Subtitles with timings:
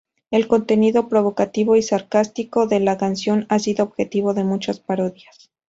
[0.31, 5.51] El contenido provocativo y sarcástico de la canción ha sido objetivo de muchas parodias.